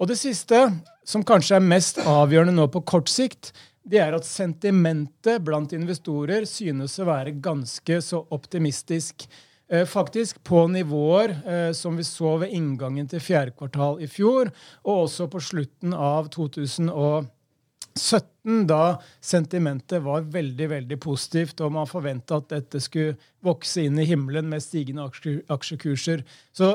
Og 0.01 0.09
det 0.11 0.17
siste, 0.19 0.63
som 1.05 1.25
kanskje 1.27 1.59
er 1.59 1.69
mest 1.69 2.01
avgjørende 2.01 2.57
nå 2.57 2.69
på 2.73 2.83
kort 2.89 3.13
sikt, 3.13 3.53
det 3.85 4.01
er 4.01 4.17
at 4.17 4.25
sentimentet 4.25 5.43
blant 5.45 5.75
investorer 5.77 6.49
synes 6.49 6.97
å 6.97 7.11
være 7.11 7.37
ganske 7.45 8.01
så 8.01 8.23
optimistisk. 8.33 9.27
Eh, 9.69 9.87
faktisk 9.87 10.45
på 10.45 10.67
nivåer 10.69 11.37
eh, 11.47 11.73
som 11.73 11.97
vi 11.97 12.05
så 12.05 12.37
ved 12.43 12.53
inngangen 12.53 13.09
til 13.09 13.21
fjerde 13.25 13.55
kvartal 13.57 14.03
i 14.05 14.09
fjor, 14.11 14.51
og 14.85 15.07
også 15.07 15.29
på 15.33 15.41
slutten 15.41 15.95
av 15.97 16.29
2017, 16.35 17.31
da 18.69 19.01
sentimentet 19.25 20.03
var 20.05 20.29
veldig 20.35 20.69
veldig 20.75 20.99
positivt, 21.01 21.61
og 21.65 21.73
man 21.79 21.89
forventa 21.89 22.37
at 22.43 22.51
dette 22.53 22.81
skulle 22.85 23.17
vokse 23.45 23.81
inn 23.87 23.99
i 23.99 24.09
himmelen 24.09 24.51
med 24.53 24.61
stigende 24.63 25.09
aksjekurser. 25.09 26.27
Så 26.53 26.75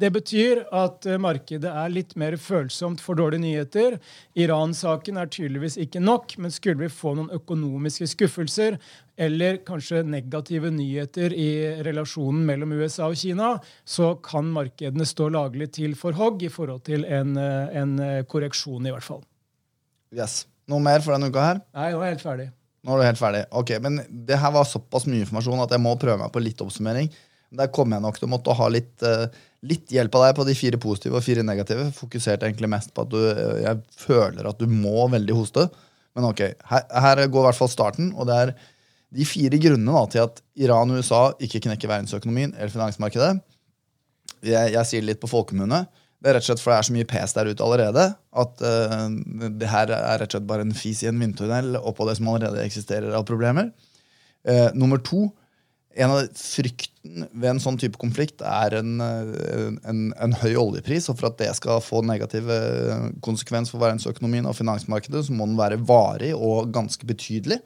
det 0.00 0.08
betyr 0.14 0.62
at 0.72 1.06
eh, 1.06 1.18
markedet 1.20 1.68
er 1.68 1.92
litt 1.92 2.14
mer 2.20 2.36
følsomt 2.40 3.02
for 3.02 3.18
dårlige 3.18 3.42
nyheter. 3.44 3.96
Iran-saken 4.38 5.18
er 5.20 5.30
tydeligvis 5.32 5.76
ikke 5.82 6.00
nok, 6.02 6.36
men 6.42 6.54
skulle 6.54 6.80
vi 6.80 6.92
få 6.92 7.14
noen 7.18 7.32
økonomiske 7.36 8.08
skuffelser 8.14 8.78
eller 9.20 9.60
kanskje 9.66 10.00
negative 10.08 10.72
nyheter 10.72 11.34
i 11.36 11.50
relasjonen 11.84 12.46
mellom 12.48 12.72
USA 12.80 13.10
og 13.12 13.18
Kina, 13.20 13.54
så 13.84 14.14
kan 14.24 14.48
markedene 14.54 15.06
stå 15.08 15.28
laglig 15.34 15.72
til 15.76 15.94
for 15.98 16.16
hogg 16.16 16.42
i 16.46 16.50
forhold 16.52 16.86
til 16.88 17.04
en, 17.04 17.36
eh, 17.36 17.76
en 17.82 17.98
eh, 18.00 18.24
korreksjon, 18.24 18.88
i 18.88 18.94
hvert 18.94 19.06
fall. 19.06 19.22
Yes. 20.12 20.46
Noe 20.70 20.80
mer 20.82 21.02
for 21.04 21.14
denne 21.14 21.28
uka 21.28 21.44
her? 21.44 21.62
Nei, 21.74 21.90
nå 21.92 22.00
er 22.00 22.12
jeg 22.12 22.16
helt 22.16 22.26
ferdig. 22.26 22.48
Nå 22.82 22.94
er 22.94 22.98
du 22.98 23.06
helt 23.06 23.20
ferdig. 23.20 23.42
Ok, 23.54 23.76
Men 23.82 24.00
det 24.08 24.38
her 24.38 24.50
var 24.54 24.66
såpass 24.66 25.06
mye 25.06 25.22
informasjon 25.22 25.62
at 25.62 25.74
jeg 25.74 25.82
må 25.82 25.94
prøve 26.00 26.18
meg 26.18 26.32
på 26.34 26.42
litt 26.42 26.62
oppsummering. 26.64 27.10
Der 27.52 27.70
kommer 27.74 27.98
jeg 27.98 28.06
nok 28.06 28.18
til 28.18 28.28
å 28.28 28.32
måtte 28.32 28.56
ha 28.56 28.68
litt, 28.72 28.94
uh, 29.04 29.26
litt 29.68 29.92
hjelp 29.92 30.14
av 30.18 30.26
deg 30.26 30.36
på 30.38 30.46
de 30.48 30.56
fire 30.56 30.80
positive 30.80 31.18
og 31.18 31.24
fire 31.24 31.44
negative. 31.44 31.90
Fokuserte 31.96 32.48
egentlig 32.48 32.70
mest 32.72 32.94
på 32.96 33.04
at 33.04 33.12
du, 33.12 33.18
uh, 33.20 33.56
jeg 33.60 33.82
føler 34.04 34.48
at 34.48 34.60
du 34.60 34.68
må 34.70 35.08
veldig 35.12 35.36
hoste. 35.36 35.66
Men 36.16 36.28
ok, 36.28 36.44
her, 36.70 36.86
her 37.06 37.24
går 37.26 37.44
i 37.44 37.48
hvert 37.50 37.60
fall 37.60 37.72
starten. 37.72 38.12
og 38.16 38.28
det 38.28 38.38
er 38.38 38.54
de 39.12 39.24
fire 39.28 39.58
grunnene 39.60 39.92
da, 39.92 40.04
til 40.08 40.24
at 40.24 40.40
Iran 40.64 40.92
og 40.92 41.02
USA 41.02 41.22
ikke 41.44 41.60
knekker 41.66 41.90
verdensøkonomien 41.90 42.54
eller 42.56 42.72
finansmarkedet. 42.72 43.34
Jeg, 44.42 44.72
jeg 44.72 44.88
sier 44.88 45.04
det 45.04 45.10
litt 45.10 45.20
på 45.22 45.30
folkemunne. 45.30 45.84
Det 46.22 46.30
er 46.30 46.36
rett 46.38 46.46
og 46.46 46.52
slett 46.52 46.62
fordi 46.62 46.74
det 46.74 46.80
er 46.80 46.86
så 46.86 46.96
mye 46.96 47.10
pes 47.10 47.34
der 47.36 47.50
ute 47.50 47.66
allerede 47.66 48.04
at 48.42 48.64
uh, 48.64 49.06
det 49.60 49.68
her 49.68 49.92
er 49.92 50.22
rett 50.22 50.30
og 50.30 50.38
slett 50.38 50.48
bare 50.48 50.64
en 50.64 50.76
fis 50.76 51.02
i 51.02 51.10
en 51.10 51.18
vindtunnel 51.20 51.76
oppå 51.80 52.06
det 52.08 52.16
som 52.18 52.30
allerede 52.30 52.62
eksisterer 52.64 53.16
av 53.18 53.26
problemer. 53.28 53.72
Uh, 54.46 54.70
nummer 54.78 55.02
to 55.02 55.26
en 55.94 56.14
av 56.14 56.26
Frykten 56.38 57.26
ved 57.32 57.48
en 57.50 57.60
sånn 57.60 57.78
type 57.80 57.98
konflikt 58.00 58.42
er 58.46 58.78
en, 58.78 59.00
en, 59.02 60.02
en, 60.14 60.34
høy 60.42 60.54
oljepris. 60.56 61.08
og 61.10 61.18
For 61.18 61.28
at 61.30 61.38
det 61.40 61.50
skal 61.58 61.82
få 61.84 62.00
negative 62.06 62.56
konsekvens 63.26 63.72
for 63.72 63.82
verdensøkonomien 63.82 64.46
og 64.48 64.56
finansmarkedet, 64.58 65.26
så 65.26 65.36
må 65.36 65.48
den 65.50 65.58
være 65.58 65.80
varig 65.88 66.32
og 66.36 66.70
ganske 66.74 67.08
betydelig. 67.08 67.60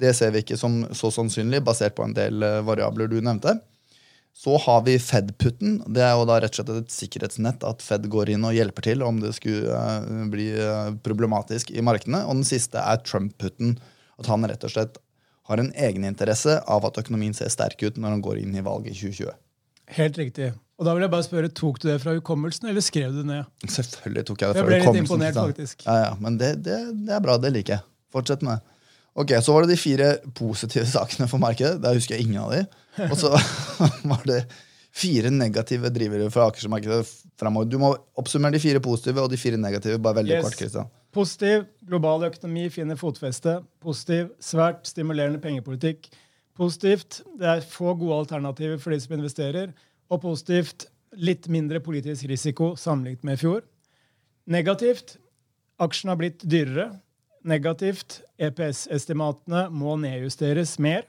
Det 0.00 0.14
ser 0.16 0.32
vi 0.32 0.42
ikke 0.44 0.58
som 0.58 0.82
så 0.96 1.10
sannsynlig, 1.12 1.62
basert 1.64 1.96
på 1.98 2.06
en 2.06 2.16
del 2.16 2.42
eh, 2.46 2.62
variabler 2.64 3.10
du 3.10 3.18
nevnte. 3.20 3.58
Så 4.36 4.56
har 4.62 4.84
vi 4.86 4.94
Fed-putten. 5.02 5.80
Det 5.92 6.02
er 6.06 6.14
jo 6.16 6.26
da 6.28 6.38
rett 6.40 6.54
og 6.54 6.62
slett 6.62 6.86
et 6.86 6.94
sikkerhetsnett 6.94 7.66
at 7.66 7.82
Fed 7.84 8.06
går 8.12 8.30
inn 8.32 8.46
og 8.46 8.54
hjelper 8.56 8.86
til 8.86 9.04
om 9.04 9.18
det 9.20 9.34
skulle 9.36 9.76
eh, 9.76 10.26
bli 10.32 10.48
eh, 10.54 10.92
problematisk 11.04 11.74
i 11.74 11.84
markedene. 11.84 12.22
Og 12.28 12.40
den 12.40 12.48
siste 12.48 12.80
er 12.80 13.02
Trump-putten. 13.04 13.76
At 14.20 14.28
han 14.30 14.46
rett 14.48 14.64
og 14.64 14.72
slett 14.72 15.00
har 15.50 15.60
en 15.62 15.70
egeninteresse 15.74 16.56
av 16.70 16.86
at 16.86 16.98
økonomien 17.02 17.34
ser 17.36 17.50
sterk 17.52 17.82
ut 17.82 17.98
når 17.98 18.16
han 18.16 18.24
går 18.24 18.42
inn 18.44 18.54
i 18.54 18.64
valget 18.64 18.94
i 18.94 18.98
2020. 19.10 19.38
Helt 19.96 20.18
riktig. 20.20 20.52
Og 20.80 20.86
da 20.86 20.94
vil 20.96 21.04
jeg 21.04 21.12
bare 21.12 21.26
spørre, 21.26 21.50
Tok 21.52 21.80
du 21.82 21.88
det 21.90 21.98
fra 22.00 22.14
hukommelsen, 22.16 22.70
eller 22.70 22.84
skrev 22.84 23.12
du 23.12 23.20
det 23.20 23.28
ned? 23.28 23.48
Selvfølgelig 23.66 24.26
tok 24.30 24.44
jeg 24.44 24.54
det 24.54 24.62
fra 24.62 24.64
hukommelsen. 24.64 24.80
Jeg 24.80 24.80
ble 24.80 24.94
litt 24.94 25.04
imponert, 25.04 25.40
faktisk. 25.40 25.84
Ja, 25.84 25.96
ja, 26.06 26.12
Men 26.22 26.38
det, 26.40 26.52
det, 26.64 26.78
det, 27.02 27.12
er 27.16 27.24
bra. 27.24 27.36
Det 27.42 27.50
liker 27.52 27.76
jeg. 27.76 27.86
Fortsett 28.14 28.44
med 28.46 28.56
det. 28.60 28.76
Ok, 29.20 29.34
Så 29.42 29.52
var 29.52 29.66
det 29.66 29.74
de 29.74 29.80
fire 29.80 30.08
positive 30.38 30.86
sakene 30.94 31.28
for 31.28 31.42
markedet. 31.42 31.82
Der 31.82 31.98
husker 31.98 32.16
jeg 32.16 32.28
ingen 32.28 32.40
av 32.44 32.54
de. 32.54 32.62
Og 33.10 33.16
så 33.18 33.34
var 34.12 34.24
det 34.30 34.44
fire 34.90 35.30
negative 35.30 35.90
drivere 35.94 36.30
for 36.34 36.50
aksjemarkedet 36.50 37.04
framover. 37.38 37.68
Du 37.70 37.78
må 37.80 37.92
oppsummere 38.18 38.56
de 38.56 38.62
fire 38.62 38.82
positive 38.82 39.22
og 39.22 39.30
de 39.30 39.38
fire 39.40 39.58
negative. 39.60 39.98
bare 39.98 40.20
veldig 40.20 40.36
yes. 40.36 40.44
kort, 40.44 40.58
Kristian. 40.58 40.90
Positiv, 41.14 41.66
global 41.86 42.26
økonomi 42.28 42.68
finner 42.70 42.98
fotfeste. 42.98 43.60
Positiv, 43.82 44.30
svært 44.42 44.86
stimulerende 44.86 45.40
pengepolitikk. 45.42 46.10
Positivt, 46.58 47.22
det 47.38 47.48
er 47.48 47.66
få 47.66 47.94
gode 47.94 48.18
alternativer 48.24 48.78
for 48.78 48.90
de 48.94 49.00
som 49.00 49.16
investerer. 49.16 49.72
Og 50.10 50.22
positivt, 50.22 50.88
litt 51.18 51.48
mindre 51.50 51.80
politisk 51.82 52.28
risiko 52.30 52.74
sammenlignet 52.78 53.24
med 53.26 53.38
i 53.38 53.42
fjor. 53.42 53.62
Negativt, 54.50 55.16
aksjen 55.82 56.12
har 56.12 56.18
blitt 56.20 56.44
dyrere. 56.44 56.90
Negativt, 57.46 58.20
EPS-estimatene 58.38 59.68
må 59.72 59.96
nedjusteres 59.98 60.76
mer. 60.82 61.06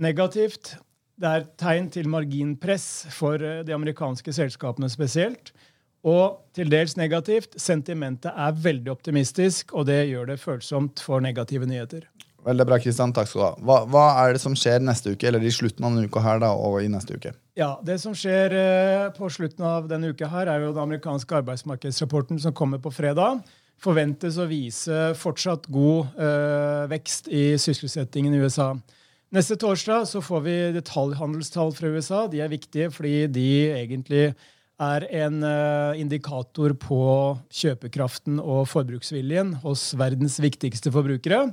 Negativt, 0.00 0.76
det 1.20 1.30
er 1.30 1.48
tegn 1.60 1.90
til 1.92 2.08
marginpress 2.08 3.10
for 3.12 3.38
de 3.38 3.74
amerikanske 3.76 4.32
selskapene 4.32 4.88
spesielt. 4.92 5.52
Og 6.00 6.38
til 6.56 6.70
dels 6.72 6.96
negativt. 6.96 7.58
Sentimentet 7.60 8.32
er 8.32 8.56
veldig 8.56 8.88
optimistisk, 8.94 9.74
og 9.76 9.84
det 9.90 10.06
gjør 10.08 10.32
det 10.32 10.40
følsomt 10.40 11.02
for 11.04 11.20
negative 11.20 11.68
nyheter. 11.68 12.06
Veldig 12.40 12.64
bra, 12.64 12.78
Kristian. 12.80 13.12
Takk 13.12 13.28
skal 13.28 13.40
du 13.40 13.44
ha. 13.44 13.52
Hva, 13.68 13.78
hva, 13.92 14.04
er 14.22 14.34
det 14.34 14.40
som 14.40 14.54
skjer 14.56 14.80
neste 14.80 15.12
uke, 15.12 15.28
eller 15.28 15.44
i 15.44 15.52
slutten 15.52 15.84
av 15.84 15.92
denne 15.92 16.08
uka 16.08 16.22
her 16.24 16.40
da, 16.40 16.54
og 16.56 16.78
i 16.80 16.88
neste 16.88 17.18
uke? 17.20 17.34
Ja, 17.58 17.74
Det 17.84 17.98
som 18.00 18.14
skjer 18.16 18.54
eh, 18.56 19.08
på 19.16 19.28
slutten 19.28 19.66
av 19.66 19.90
denne 19.90 20.14
uka, 20.14 20.30
her 20.32 20.48
er 20.48 20.64
jo 20.64 20.72
den 20.72 20.86
amerikanske 20.86 21.42
arbeidsmarkedsrapporten 21.42 22.40
som 22.40 22.56
kommer 22.56 22.80
på 22.80 22.92
fredag. 22.96 23.42
Forventes 23.80 24.38
å 24.40 24.48
vise 24.48 25.10
fortsatt 25.20 25.68
god 25.72 26.16
eh, 26.16 26.88
vekst 26.94 27.28
i 27.28 27.44
sysselsettingen 27.60 28.36
i 28.36 28.40
USA. 28.40 28.72
Neste 29.30 29.54
torsdag 29.54 30.08
så 30.10 30.18
får 30.22 30.40
vi 30.42 30.54
detaljhandelstall 30.74 31.70
fra 31.76 31.90
USA. 31.94 32.24
De 32.26 32.40
er 32.42 32.50
viktige 32.50 32.88
fordi 32.90 33.28
de 33.30 33.50
egentlig 33.76 34.24
er 34.80 35.04
en 35.22 35.44
uh, 35.44 35.98
indikator 36.00 36.72
på 36.80 37.02
kjøpekraften 37.54 38.40
og 38.42 38.64
forbruksviljen 38.72 39.60
hos 39.62 39.92
verdens 40.00 40.40
viktigste 40.42 40.90
forbrukere. 40.90 41.44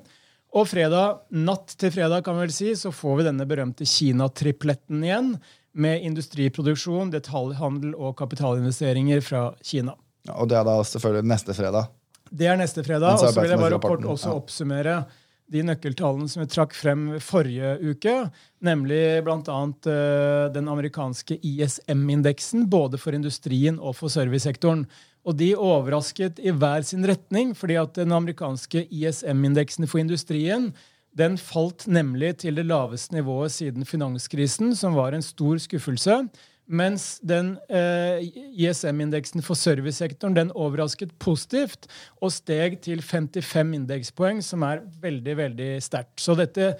Og 0.58 0.66
fredag, 0.72 1.22
natt 1.30 1.76
til 1.78 1.94
fredag 1.94 2.24
kan 2.26 2.40
vi 2.40 2.48
vel 2.48 2.56
si, 2.56 2.72
så 2.80 2.90
får 2.96 3.20
vi 3.20 3.28
denne 3.28 3.46
berømte 3.46 3.86
Kina-tripletten 3.86 5.04
igjen, 5.06 5.36
med 5.78 6.02
industriproduksjon, 6.08 7.12
detaljhandel 7.14 7.92
og 7.94 8.16
kapitalinvesteringer 8.18 9.22
fra 9.22 9.44
Kina. 9.62 9.94
Ja, 10.26 10.40
og 10.40 10.50
det 10.50 10.58
er 10.58 10.66
da 10.66 10.80
selvfølgelig 10.88 11.30
neste 11.30 11.54
fredag? 11.54 11.92
Det 12.32 12.50
er 12.50 12.58
neste 12.58 12.82
fredag. 12.82 13.20
Og 13.20 13.22
så 13.22 13.36
vil 13.38 13.54
jeg 13.54 13.62
bare 13.62 13.82
kort 13.84 14.08
også 14.16 14.34
oppsummere 14.40 15.02
de 15.52 15.64
nøkkeltallene 15.64 16.28
som 16.30 16.44
vi 16.44 16.50
trakk 16.52 16.76
frem 16.76 17.06
forrige 17.24 17.78
uke, 17.80 18.16
nemlig 18.64 19.02
bl.a. 19.24 19.60
Eh, 19.92 20.48
den 20.56 20.68
amerikanske 20.72 21.40
ISM-indeksen, 21.40 22.68
både 22.72 23.00
for 23.00 23.16
industrien 23.16 23.80
og 23.80 23.96
for 24.00 24.12
servicesektoren. 24.12 24.86
Og 25.28 25.40
de 25.40 25.54
overrasket 25.56 26.40
i 26.40 26.52
hver 26.56 26.84
sin 26.88 27.08
retning, 27.08 27.56
fordi 27.56 27.80
at 27.80 27.96
den 28.00 28.14
amerikanske 28.16 28.86
ISM-indeksen 28.92 29.88
for 29.88 30.04
industrien 30.04 30.72
den 31.18 31.38
falt 31.42 31.88
nemlig 31.90 32.36
til 32.44 32.60
det 32.60 32.68
laveste 32.70 33.16
nivået 33.16 33.52
siden 33.56 33.88
finanskrisen, 33.90 34.76
som 34.78 34.94
var 34.94 35.16
en 35.16 35.26
stor 35.26 35.58
skuffelse. 35.58 36.20
Mens 36.68 37.22
den 37.24 37.54
eh, 37.72 38.26
ISM-indeksen 38.60 39.44
for 39.46 39.56
servicesektoren 39.56 40.36
den 40.36 40.52
overrasket 40.52 41.14
positivt 41.24 41.88
og 42.20 42.34
steg 42.36 42.82
til 42.84 43.00
55 43.00 43.72
indekspoeng, 43.78 44.42
som 44.44 44.66
er 44.68 44.84
veldig 45.02 45.38
veldig 45.40 45.70
sterkt. 45.84 46.20
Så 46.20 46.36
dette 46.36 46.74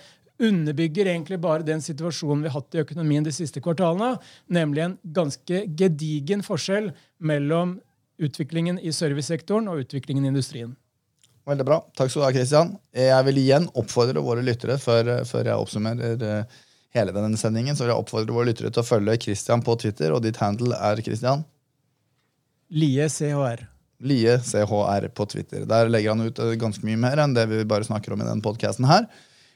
underbygger 0.44 1.08
egentlig 1.14 1.40
bare 1.42 1.66
den 1.66 1.82
situasjonen 1.82 2.44
vi 2.44 2.52
har 2.52 2.60
hatt 2.60 2.76
i 2.76 2.84
økonomien 2.84 3.26
de 3.26 3.34
siste 3.34 3.64
kvartalene, 3.64 4.18
nemlig 4.52 4.84
en 4.84 4.98
ganske 5.16 5.64
gedigen 5.80 6.44
forskjell 6.46 6.92
mellom 7.18 7.78
utviklingen 8.22 8.82
i 8.82 8.92
servicesektoren 8.94 9.70
og 9.72 9.86
utviklingen 9.86 10.28
i 10.28 10.32
industrien. 10.34 10.76
Veldig 11.48 11.64
bra. 11.64 11.80
Takk 11.96 12.12
skal 12.12 12.26
du 12.26 12.28
ha, 12.28 12.36
Kristian. 12.36 12.74
Jeg 12.92 13.24
vil 13.30 13.38
igjen 13.40 13.70
oppfordre 13.80 14.20
våre 14.24 14.44
lyttere 14.44 14.76
før, 14.82 15.22
før 15.24 15.48
jeg 15.48 15.64
oppsummerer 15.64 16.26
eh, 16.28 16.58
hele 16.96 17.14
denne 17.16 17.40
sendingen, 17.40 17.76
så 17.76 17.86
vil 17.86 17.94
jeg 17.94 18.04
oppfordre 18.04 18.36
våre 18.36 18.52
lyttere 18.52 18.72
til 18.72 18.84
å 18.84 18.88
følge 18.88 19.20
Christian 19.28 19.64
på 19.66 19.76
Twitter. 19.82 20.14
Og 20.16 20.24
ditt 20.26 20.40
handle 20.42 20.78
er 20.78 21.02
Christian? 21.04 21.44
Lie 22.74 23.08
CHR. 23.12 23.68
Lie 24.04 24.38
CHR 24.46 25.08
på 25.16 25.26
Twitter. 25.26 25.66
Der 25.66 25.90
legger 25.90 26.14
han 26.14 26.28
ut 26.28 26.40
eh, 26.40 26.58
ganske 26.60 26.86
mye 26.86 27.00
mer 27.02 27.24
enn 27.24 27.36
det 27.38 27.48
vi 27.50 27.64
bare 27.68 27.88
snakker 27.88 28.14
om 28.14 28.22
i 28.22 28.28
denne 28.28 28.46
podkasten 28.46 28.88
her. 28.90 29.08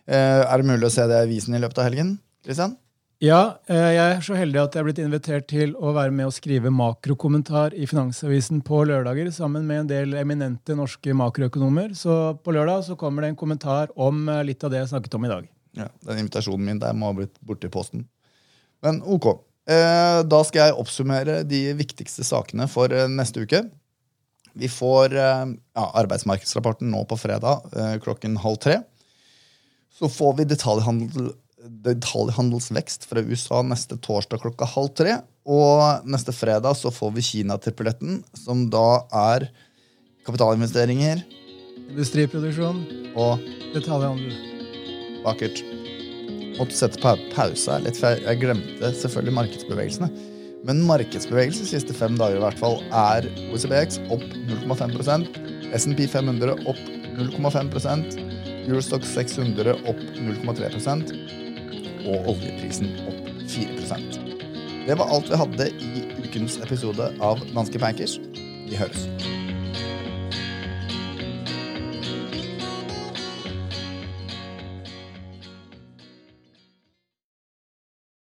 Eh, 0.09 0.41
er 0.41 0.61
det 0.61 0.69
mulig 0.69 0.87
å 0.87 0.93
se 0.93 1.05
det 1.09 1.19
i 1.19 1.27
avisen 1.27 1.57
i 1.57 1.61
løpet 1.61 1.81
av 1.81 1.89
helgen? 1.89 2.15
Kristian? 2.45 2.75
Ja, 3.21 3.59
eh, 3.69 3.91
jeg 3.93 4.15
er 4.15 4.23
så 4.25 4.33
heldig 4.33 4.63
at 4.63 4.73
jeg 4.73 4.81
er 4.81 4.87
blitt 4.87 5.03
invitert 5.03 5.47
til 5.51 5.75
å 5.77 5.93
være 5.93 6.15
med 6.15 6.31
å 6.31 6.33
skrive 6.33 6.73
makrokommentar 6.73 7.75
i 7.77 7.85
Finansavisen 7.85 8.63
på 8.65 8.81
lørdager 8.89 9.29
sammen 9.35 9.67
med 9.69 9.83
en 9.83 9.91
del 9.91 10.17
eminente 10.17 10.73
norske 10.77 11.13
makroøkonomer. 11.13 11.93
Så 11.93 12.17
på 12.41 12.55
lørdag 12.55 12.87
så 12.89 12.97
kommer 12.97 13.21
det 13.21 13.35
en 13.35 13.41
kommentar 13.43 13.93
om 13.93 14.25
litt 14.47 14.65
av 14.65 14.73
det 14.73 14.81
jeg 14.81 14.95
snakket 14.95 15.19
om 15.19 15.29
i 15.29 15.35
dag. 15.35 15.51
Ja, 15.77 15.87
Den 16.07 16.25
invitasjonen 16.25 16.65
min 16.67 16.81
der 16.81 16.95
må 16.97 17.11
ha 17.11 17.17
blitt 17.21 17.37
borte 17.45 17.69
i 17.69 17.73
posten. 17.73 18.05
Men 18.83 19.01
ok. 19.03 19.33
Eh, 19.69 20.21
da 20.25 20.39
skal 20.43 20.71
jeg 20.71 20.79
oppsummere 20.81 21.41
de 21.47 21.61
viktigste 21.77 22.25
sakene 22.27 22.67
for 22.71 22.91
eh, 22.95 23.07
neste 23.11 23.45
uke. 23.45 23.63
Vi 24.57 24.67
får 24.71 25.15
eh, 25.15 25.45
ja, 25.77 25.85
arbeidsmarkedsrapporten 26.01 26.89
nå 26.91 27.05
på 27.07 27.19
fredag 27.21 27.69
eh, 27.71 27.95
klokken 28.03 28.39
halv 28.41 28.59
tre. 28.63 28.81
Så 29.95 30.09
får 30.09 30.39
vi 30.39 30.49
detaljhandel, 30.49 31.31
detaljhandelsvekst 31.85 33.05
fra 33.09 33.23
USA 33.23 33.61
neste 33.63 33.99
torsdag 34.01 34.41
klokka 34.43 34.67
halv 34.73 34.91
tre. 34.97 35.19
Og 35.45 36.07
neste 36.09 36.33
fredag 36.35 36.75
så 36.77 36.91
får 36.93 37.15
vi 37.15 37.25
Kina-trippeletten, 37.25 38.21
som 38.37 38.67
da 38.73 39.03
er 39.33 39.49
kapitalinvesteringer 40.27 41.23
Industriproduksjon, 41.91 42.85
og 43.19 43.41
detaljhandel. 43.73 44.50
Vakkert. 45.25 45.63
Måtte 46.57 46.75
sette 46.77 46.99
pa 47.01 47.15
pause 47.33 47.71
her 47.71 47.85
litt, 47.85 47.97
for 47.99 48.17
jeg, 48.17 48.41
glemte 48.41 48.91
selvfølgelig 48.99 49.37
markedsbevegelsene. 49.39 50.09
Men 50.67 50.83
markedsbevegelse 50.85 51.65
de 51.65 51.71
siste 51.71 51.95
fem 51.97 52.17
dager 52.19 52.37
i 52.37 52.43
hvert 52.43 52.59
fall 52.59 52.77
er 52.93 53.25
OCBX 53.49 53.97
opp 54.13 54.25
0,5% 54.49 55.39
SMP 55.73 56.05
500 56.11 56.53
opp 56.69 56.81
0,5% 57.17 58.19
Eurostock 58.67 59.05
600 59.07 59.73
opp 59.89 60.01
0,3% 60.21 61.15
og 62.05 62.31
oljeprisen 62.35 62.93
opp 63.09 63.27
4% 63.49 64.21
Det 64.87 64.97
var 64.97 65.09
alt 65.09 65.29
vi 65.31 65.41
hadde 65.43 65.69
i 65.81 66.07
ukens 66.21 66.61
episode 66.61 67.11
av 67.21 67.41
Danske 67.55 67.81
Bankers. 67.81 68.19
Vi 68.69 68.77
høres. 68.77 69.07